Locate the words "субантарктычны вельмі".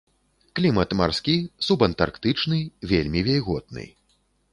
1.67-3.19